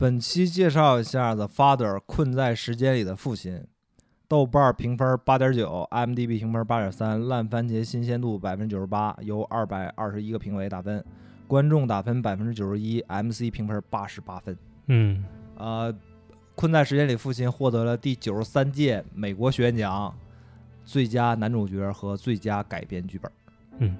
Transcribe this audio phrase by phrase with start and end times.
[0.00, 3.62] 本期介绍一下《The Father》困在时间里的父亲，
[4.26, 11.04] 豆瓣评分八点九，IMDB 评分八点三，烂番茄新鲜度百分之九十八，由二百二十一个评委打分，
[11.46, 14.56] 观众打分百分之九十一，MC 评分八十八分。
[14.86, 15.22] 嗯，
[15.58, 15.92] 呃，
[16.54, 20.16] 《困在时间里父亲》获得了第九十三届美国学院奖
[20.82, 23.30] 最佳男主角和最佳改编剧本。
[23.80, 23.94] 嗯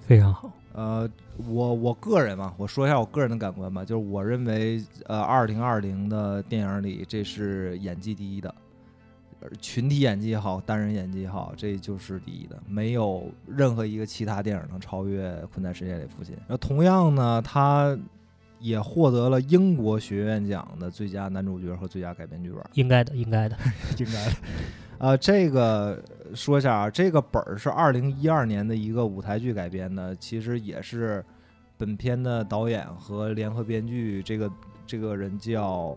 [0.00, 0.52] 非常好。
[0.78, 1.10] 呃，
[1.48, 8.54] 我我个人嘛，我说一下我个人的感官吧，就是我认为，呃，二零二零的电影里，这是演技第一的，
[9.40, 16.32] 呃群体演技也好，单人演技也好，这就是第一的，没有任何一个其他电影能超越《困在世界里的父亲》。
[16.46, 17.98] 然后同样呢，他
[18.60, 22.60] 也获得了英国学院奖的最佳男主角和最佳改编剧本。
[22.74, 23.56] 应该的，应该的。
[23.98, 24.32] 应该的。
[24.98, 26.02] 呃，这个
[26.34, 31.24] 说一下啊，这个本儿是二零一二年的一个舞台剧改编的，其实也是
[31.76, 34.50] 本片的导演和联合编剧，这个
[34.86, 35.96] 这个人叫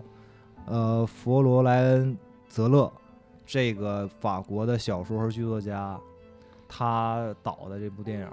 [0.65, 2.13] 呃佛罗莱恩·
[2.47, 2.91] 泽勒，
[3.45, 5.99] 这个法国的小说和剧作家，
[6.67, 8.27] 他导的这部电影。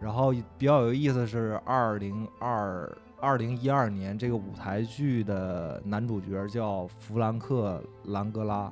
[0.00, 2.90] 然后比较有意思是，二零二
[3.20, 8.70] 二零一二年这个舞台剧的男主角叫弗兰克·兰格拉。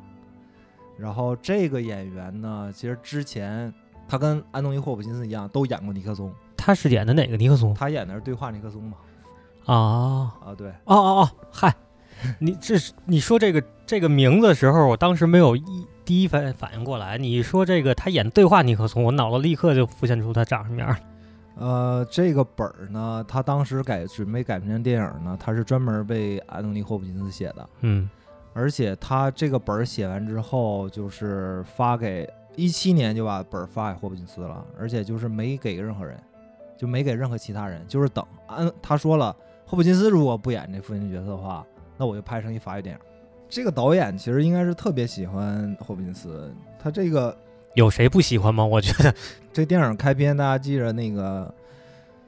[0.98, 3.72] 然后这个演员呢，其实之前
[4.08, 6.32] 他跟安东尼·霍普金斯一样，都演过尼克松。
[6.56, 7.74] 他是演的哪个尼克松？
[7.74, 8.96] 他演的是对话尼克松嘛？
[9.64, 11.74] 啊啊，对，哦哦哦，嗨，
[12.38, 17.16] 你这是你说这个这个名字的时候，我当时没有一第一反反应过来。
[17.18, 20.96] 你说这个他演对话尼克松，我脑子立刻就浮现出他长什么样儿。
[21.54, 27.68] 呃，这个本儿呢，他当时改准备改编成电影呢，他是专门为安东尼·霍普金斯写的。
[27.80, 28.08] 嗯
[28.54, 36.18] 而且他这个本儿写完之后，就是发给一七年就把本儿发给霍普金斯了，而且就是没给任何人，
[36.76, 43.00] 就没给任何其他人，就是等安他说了，霍普金斯如果不演这父亲角色的话，那我就拍成一法语电影。
[43.48, 47.36] 这个导演其实应该是特别喜欢霍普金斯，他这个
[47.74, 48.64] 有谁不喜欢吗？
[48.64, 49.14] 我觉得，
[49.52, 51.52] 这电影开篇大家记着那个。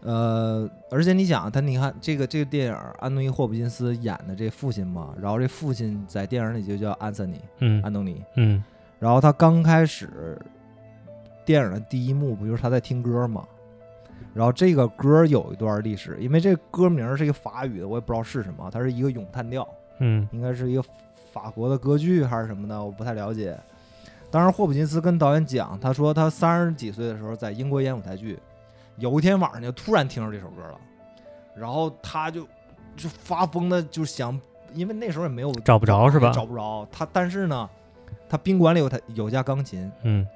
[0.04, 8.22] 呃，而且你想，他你看这个这个电影，安东尼·霍普金斯演的这父亲嘛，然后这父亲在电影里就叫安森尼，嗯安东尼。
[8.36, 8.62] 嗯
[9.00, 10.38] 然后他刚开始
[11.44, 13.46] 电影的第一幕不就是他在听歌吗？
[14.32, 19.66] 然后这个歌有一段历史，因为这歌名是一个法语的，我也不知道是什么，它是一个咏叹调，
[20.00, 20.82] 嗯应该是一个
[21.32, 23.58] 法国的歌剧还是什么的，我不太了解。
[24.30, 28.38] 当时霍普金斯跟导演讲，他说他三十几岁的时候在英国演舞台剧，
[28.96, 30.80] 有一天晚上就突然听着这首歌了，
[31.56, 32.46] 然后他就
[32.96, 34.38] 就发疯的就想，
[34.72, 36.30] 因为那时候也没有找不着是吧？
[36.32, 36.86] 找不着。
[36.92, 37.68] 他，但是呢，
[38.28, 40.26] 他宾馆里有他有架钢琴，嗯，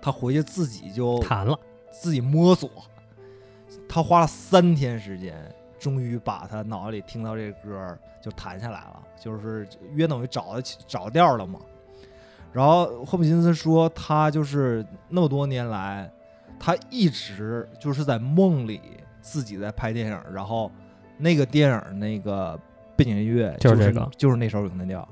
[0.00, 1.58] 他回去自己就弹了。
[1.90, 2.68] 自己摸索，
[3.88, 5.34] 他花了三天时间，
[5.78, 11.58] 终于把他脑子里听到这歌就弹下来了，就是约等于找到找调了嘛。
[12.52, 16.10] 然后霍普金斯说，他就是那么多年来，
[16.58, 18.80] 他一直就是在梦里
[19.20, 20.70] 自己在拍电影，然后
[21.18, 22.58] 那个电影那个
[22.96, 25.06] 背景音乐就是这个就是那首咏叹调。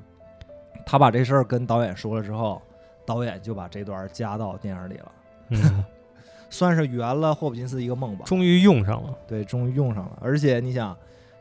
[0.85, 2.61] 他把这事儿跟导演说了之后，
[3.05, 5.11] 导演就把这段加到电影里了。
[5.49, 5.83] 嗯，
[6.49, 8.25] 算是圆了霍普金斯一个梦吧。
[8.25, 9.15] 终于用上了。
[9.27, 10.17] 对，终于用上了。
[10.21, 10.95] 而且你想，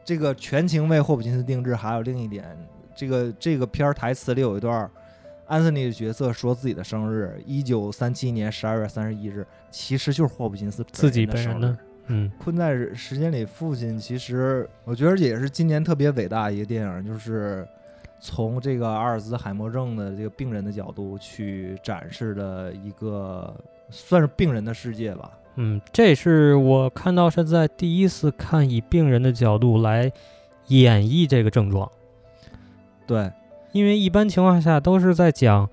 [0.05, 2.57] 这个全情为霍普金斯定制，还有另一点，
[2.95, 4.91] 这个这个片儿台词里有一段，
[5.47, 11.79] 安森尼的角色说自己的生日，一九三七年十二月三十一日，其实就是霍普金斯自己本的生日本人的。
[12.07, 17.67] 嗯困在时间里，父亲其实我觉得也是今年特别伟大的一个电影，就是
[18.21, 23.55] 从这个阿尔兹海默症的这个病人的角度去展示的一个
[23.89, 25.31] 算是病人的世界吧。
[25.57, 30.13] 嗯，这是我看到现在第一次看以病人的角度来
[30.67, 31.91] 演绎这个症状，
[33.07, 33.33] 对，
[33.75, 35.69] 因为一般情况下都是在讲，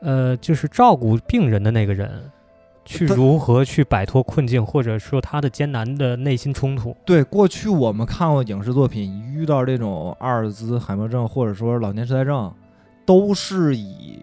[0.00, 2.10] 呃，就是照顾病人的那个人。
[2.84, 12.52] 去如何去摆脱困境，或者说他的艰难的内心冲突，对，过去我们看过影视作品，遇到这种阿尔兹海默症或者说老年痴呆症，
[13.06, 14.18] 都是以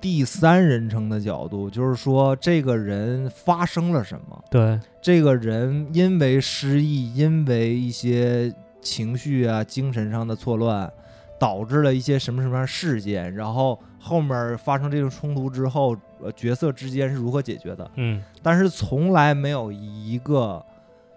[0.00, 8.52] 第三人称的角度，就是说这个人发生了什么，对，这个人因为失忆，因为一些
[8.82, 10.92] 情绪啊、精神上的错乱，
[11.40, 17.90] 导致了一些什么什么样的事件，然后后面发生这种冲突之后，呃，角色之间是如何解决的。
[17.96, 20.62] 嗯但是从来没有一个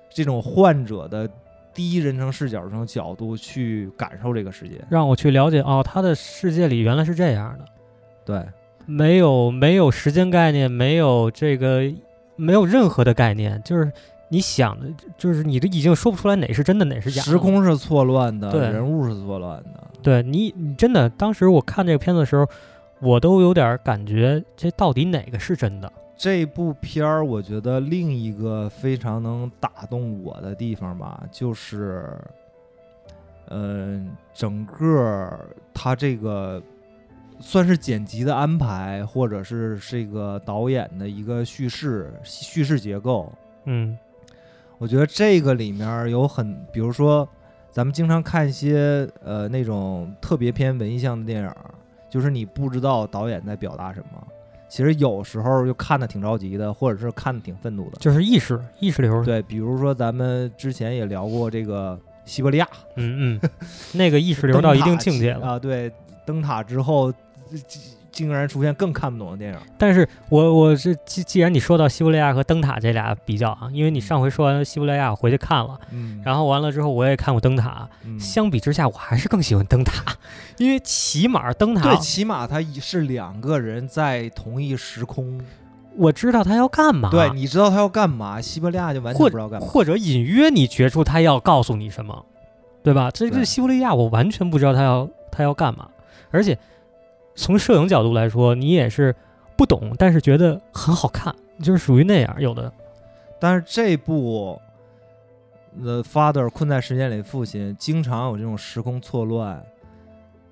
[0.10, 1.30] 这种患者的
[1.74, 4.80] 第一人称视角这种角度去感受这个世界。
[4.90, 7.66] 让我去了解哦，他的世界里原来是这样的，
[8.24, 8.46] 对，
[8.86, 11.92] 没有没有时间概念，没有这个
[12.38, 13.92] 没有任何的概念，就是
[14.34, 17.30] 你想的，就是你都已经说不出来哪是真的，哪是假的。
[17.30, 19.88] 时空是错乱的，对人物是错乱的。
[20.02, 22.48] 对你，你真的，当时我看这个片子的时候，
[23.00, 25.94] 我都有点感觉，这到底哪个是真的？
[26.18, 32.10] 这部片儿，我觉得另一个非常能打动我的地方吧，就是，
[33.50, 35.40] 嗯、整个
[35.76, 36.60] 它这个
[37.40, 43.32] 算是剪辑的安排，或者是这个导演的一个叙事叙事结构。
[43.66, 43.96] 嗯
[44.84, 47.26] 我觉得这个里面有很，比如说
[47.72, 51.50] 咱们经常看一些呃那种特别偏文艺向的电影，
[52.10, 54.22] 就是你不知道导演在表达什么。
[54.68, 57.98] 其实有时候就看的挺着急的，或者是看的挺愤怒的。
[57.98, 59.24] 就是意识意识流。
[59.24, 63.50] 对，比如说咱们之前也聊过这个西伯利亚，嗯嗯，
[63.94, 65.48] 那个意识流到一定境界了。
[65.56, 65.90] 啊，对，
[66.26, 67.10] 灯塔之后
[68.14, 69.60] 竟竟然出现更看不懂的电影。
[69.78, 80.16] 但是我我是既既然你说到西伯利亚和灯塔这俩比较啊，因为你上回说完西伯利亚，我回去看了，嗯，然后完了之后我也看过灯塔，嗯相比之下，我还是更喜欢灯塔，
[80.58, 85.42] 因为起码灯塔对，起码它是两个人在同一时空。
[85.96, 89.68] 我知道他要干嘛，对，你知道他要干嘛，西伯利亚就完全不知道干嘛。
[89.68, 92.26] 或者隐约你觉出他要告诉你什么，
[92.84, 93.12] 对吧？
[93.12, 95.88] 这对这西伯利亚我完全不知道他要他要干嘛，
[96.32, 96.58] 而且
[97.36, 99.16] 从摄影角度来说，你也是
[99.56, 102.72] 不懂，但是觉得很好看，就是属于那样有的。
[103.40, 104.60] 但是这部
[105.84, 109.64] 《The Father》困在时间里父亲，经常有这种时空错乱，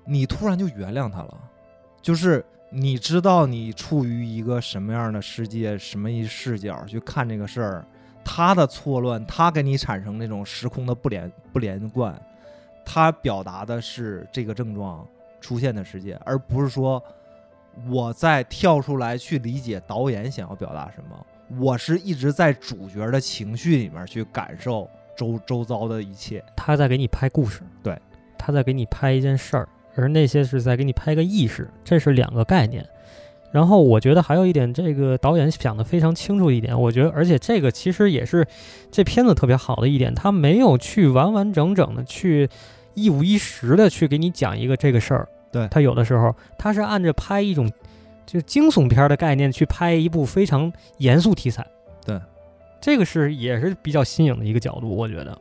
[0.04, 1.38] 你突然就原谅他了，
[2.02, 7.84] 就是你知道你处于一个什么样的世界、什么一视角去看这个事儿，
[8.24, 12.20] 他的错乱，他给你产生那种时空的不连不连贯，
[12.84, 15.06] 他表达的是这个症状
[15.42, 17.02] 出现的世界，而不是说
[17.90, 21.60] 我在跳出来去理解导演想要表达什么。
[21.60, 26.42] 我是一直在主角的情绪里面去感受周周遭的一切。
[26.56, 27.98] 他在给你拍故事，对，
[28.38, 32.86] 他在给你拍一件事儿，而那些是在给你拍个意识，这是两个概念。
[33.50, 38.46] 然后我觉得还有一点，这个导演想的非常清楚一点，我觉得，而且这个其实也是
[38.90, 42.48] 这片子特别好的一点，他没有去完完整整的去
[42.94, 45.28] 一五一十的去给你讲一个这个事儿。
[45.50, 47.70] 对他有的时候他是按着拍一种
[48.24, 51.66] 就惊悚片儿的概念去拍一部非常严肃题材。
[52.06, 52.18] 对，
[52.80, 55.38] 这个是也是比较新颖的一个角度，我觉得。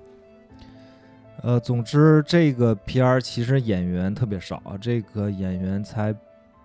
[1.44, 6.14] 呃，总之这个片儿其实演员特别少，这个演员才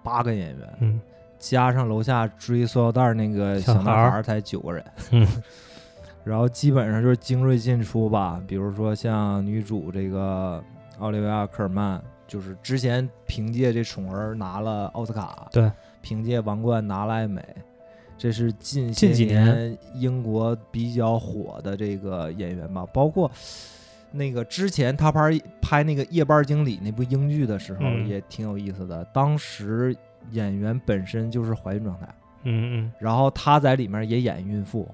[0.03, 1.01] 八个演员，嗯
[1.39, 4.85] 加上楼下追塑料袋儿那个小男孩才九个人。
[5.13, 5.27] 嗯
[6.25, 10.61] 然后基本上就是精锐进出吧，比如说像女主这个
[10.99, 15.71] 奥利维亚·科尔曼，就是之前凭借这《宠儿》拿了奥斯卡，对，
[16.01, 17.43] 凭借《王冠》拿了艾美，
[18.17, 22.87] 这是近近几年年英国比较火的这个演员吧。
[22.93, 23.31] 包括
[24.11, 29.05] 那个之前他拍拍那个《夜班经理》那部英剧的时候，嗯也挺有意思的。
[29.13, 29.95] 当时
[30.31, 32.09] 演员本身就是怀孕状态。
[32.49, 34.89] 嗯嗯，然后他在里面也演孕妇，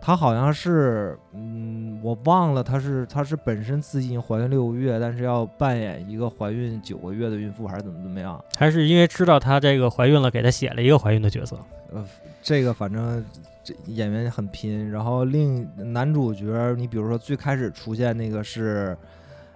[0.00, 8.42] 她好像是，嗯，我忘了他是他是本身自己已经怀孕六个月，但是要扮演一个怀孕九个月的孕妇，还是怎么怎么样？
[8.56, 11.58] 还是因为知道她这个怀孕了，给她写了一个怀孕的角色。
[11.92, 12.02] 呃，
[12.42, 13.22] 这个反正
[13.62, 14.90] 这演员很拼。
[14.90, 18.96] 然后另男主角，你比如说最开始出现那个是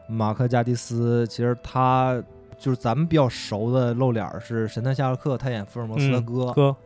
[0.07, 2.23] 马克加蒂斯，其实他
[2.59, 6.77] 就是咱们比较熟的露脸儿是《神探夏洛克》，他演福尔摩斯的嗯哥。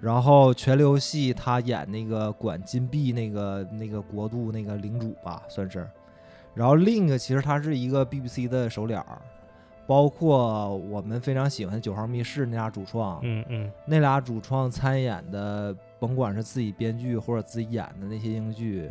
[0.00, 5.88] 哥，然后《权力游戏》他演那个管金币那个那个国度那个领主吧，算是。
[6.54, 9.22] 然后另一个其实他是一个 BBC 的首脸儿，
[9.86, 18.90] 包括我们非常喜欢的《九号密室》那俩主创，嗯嗯，那俩主创参演的，甭管是自己编剧或者自己演的那些英剧，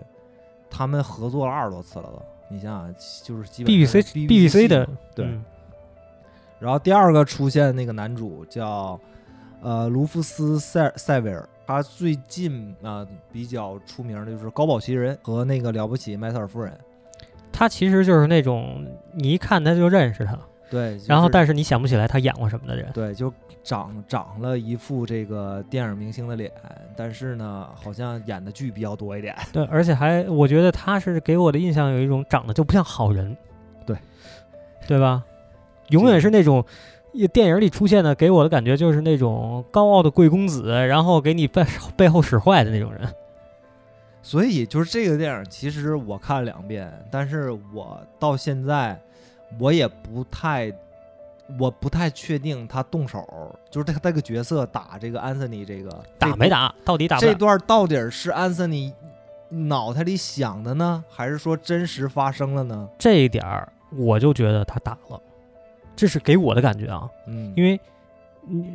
[0.70, 2.22] 他们合作了二十多次了都。
[2.52, 5.26] 你想想，就是基本上 BBC 是 BBC 的对。
[5.26, 5.44] 嗯
[6.60, 9.00] 然后第二个出现的那个男主叫
[9.62, 16.72] 呃卢夫斯塞塞维尔，他最近啊、比较出名的就是《高保奇人》和那个《了不起麦瑟尔夫人》。
[17.52, 20.38] 他其实就是那种你一看他就认识他，
[20.70, 22.90] 对，就是然后但是你想不起来他演过什么的人。
[22.94, 26.50] 对，就长长了一副这个电影明星的脸，
[26.96, 29.36] 但是呢，好像演的剧比较多一点。
[29.52, 33.36] 对，而且还我觉得他是给我的印象有一种长得就不像好人，
[33.86, 33.98] 对，
[34.88, 35.24] 对吧？
[35.90, 43.02] 永远是那种一电影里出现的，给我的感觉就是那种高傲的贵公子，然后给你背背后使坏的那种人。
[44.22, 49.00] 所以就是这个电影，其实我看了两遍，但是我到现在
[49.58, 50.72] 我也不太，
[51.58, 53.26] 我不太确定他动手，
[53.72, 56.50] 就是他那个角色打这个安森尼这个打没？
[56.50, 56.74] 打？
[56.84, 57.28] 到底打不打？
[57.28, 58.94] 这这段到底是安森尼
[59.48, 62.88] 脑袋里想的呢，还是说真实发生了呢？
[63.00, 65.20] 这一点儿我就觉得他打了，
[66.00, 67.78] 这是给我的感觉啊，嗯，因为
[68.48, 68.74] 你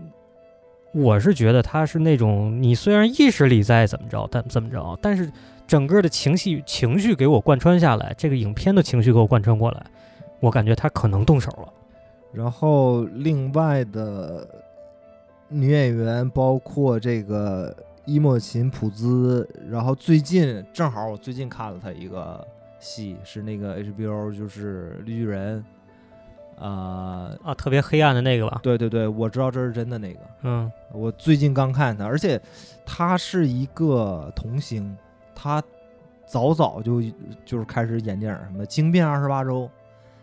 [0.93, 5.33] 我是觉得他是那种你虽然意识里在怎么着，但怎么着，但是
[5.67, 9.87] 整个的情绪情绪给我贯穿下来，这个影片的情绪给我贯穿过来，
[10.39, 11.73] 我感觉他可能动手了。
[12.31, 14.47] 然后另外的
[15.49, 22.47] 女演员包括这个伊莫琴普兹，然后最近正好我最近看了他一个
[22.79, 25.65] 戏，是那个 HBO 就是绿巨人，
[26.59, 32.41] 啊、啊，特别黑暗的那个吧，对对对，我知道这是真的那个，嗯我最近刚看的，而且
[32.87, 34.97] 他是一个童星，
[35.35, 35.63] 他
[36.27, 37.03] 早早就
[37.45, 39.65] 就是开始演电影，什么《惊变二十八周》，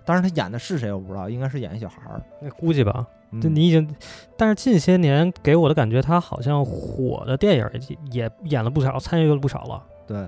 [0.05, 2.21] 当然他演的是谁我不知道，应该是演一小孩儿。
[2.39, 3.95] 那估计吧，嗯就你已经，
[4.35, 7.69] 但是近些年给我的感觉，他好像火的电影
[8.11, 9.83] 也也演了不少，参与了不少了。
[10.07, 10.27] 对，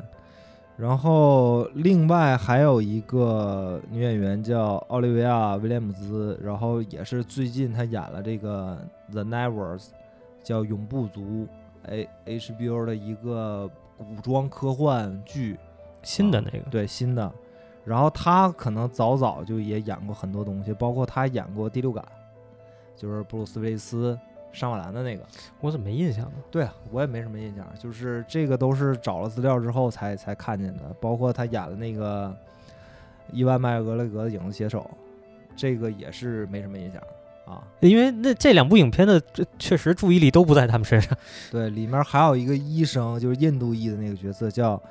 [0.76, 8.76] 然后另外还有一个女演员叫奥利维亚·威廉姆兹，然后也是最近她演了这个
[9.14, 9.80] 《The Nevers》，
[10.44, 11.22] 叫《永不足》，
[11.84, 15.60] 哎，HBO 的一个古装科幻剧，
[16.02, 17.32] 新的那个，对新的。
[17.86, 22.04] 然后她可能早早就也演过很多东西，包括她演过《第六感》，
[23.00, 24.18] 就是布鲁斯·威利斯、
[24.54, 25.24] 上瓦兰的那个。
[25.60, 26.34] 我怎么没印象呢？
[26.50, 32.34] 对啊，我也没什么印象，就是这个都是找了资料之后才才看见的，包括他演的那个
[33.32, 34.90] 伊万麦格雷格的影子写手，
[35.56, 37.02] 这个也是没什么印象
[37.46, 37.64] 啊。
[37.80, 41.18] 因为那这两部影片的这确实注意力都不在他们身上。
[41.52, 44.82] 对，里面还有一个医生，就是印度裔的那个角色，叫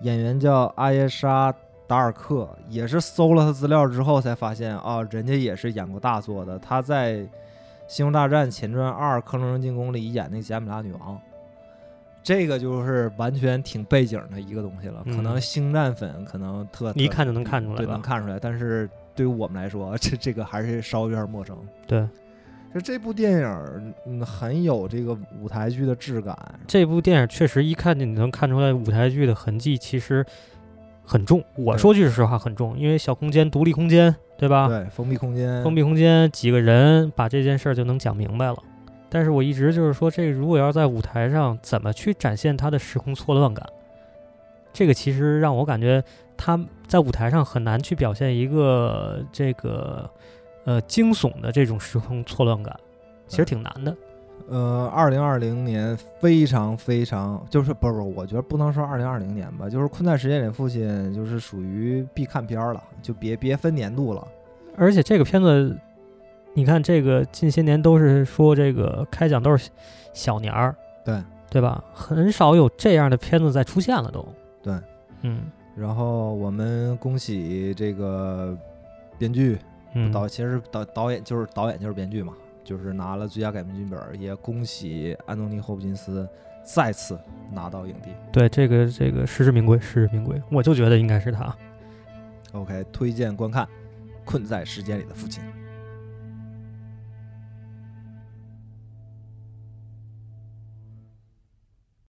[0.00, 1.50] 演员叫阿耶莎·
[1.86, 6.58] 达尔克，也是搜了他资料之后才发现啊，人家也是演过大作的。
[6.58, 7.14] 他在
[7.88, 11.20] 《星球大战前传二：克隆人进攻》里演那个贾米拉女王，
[12.22, 15.02] 这个就是完全挺背景的一个东西了。
[15.04, 18.38] 可能嗯星战粉可能特一看就能看出来对，能看出来。
[18.40, 21.56] 但是对于我们来说，这这个还是稍微有点陌生。
[21.86, 22.06] 对，
[22.74, 26.36] 就这部电影，嗯，很有这个舞台剧的质感。
[26.66, 30.26] 这部电影确实一看就你能看出来舞台剧的痕迹，其实
[31.06, 31.42] 很重。
[31.54, 34.68] 我说句实话，很重，因为小空间、独立空间，对吧？
[34.68, 38.56] 对，封闭空间，封闭空间几个人把这件事儿就能讲明白了。
[39.08, 43.64] 但是我一直就是说，这如果要是在舞台上怎么去展现他的时空错乱感，
[44.72, 46.02] 这个其实让我感觉
[46.36, 46.58] 他
[46.88, 50.10] 在舞台上很难去表现一个这个
[50.64, 52.76] 呃惊悚的这种时空错乱感，
[53.28, 53.96] 其实挺难的。
[54.48, 64.26] 呃，二零二零年非常非常，就是不是不是，我觉得不能说二零二零年吧，就是《困在时间里的父亲》就是属于必看片儿了，就别别分年度了。
[64.76, 65.76] 而且这个片子，
[66.54, 69.68] 你看这个近些年都是说这个开奖都是
[70.12, 70.74] 小年儿，
[71.04, 71.82] 对对吧？
[71.92, 74.26] 很少有这样的片子再出现了都。
[74.62, 74.74] 对，
[75.22, 78.56] 嗯然后我们恭喜这个
[79.18, 79.58] 编剧
[79.94, 82.32] 嗯，导，其实导导演就是导演就是编剧嘛，
[82.66, 86.28] 就是拿了最佳改编剧本，也恭喜安东尼·霍普金斯
[86.64, 87.16] 再次
[87.52, 88.10] 拿到影帝。
[88.32, 91.56] 对这个这个实至名归，实至名归，我就觉得应该是他。
[92.50, 93.64] OK，推荐观看
[94.24, 95.40] 《困在时间里的父亲》。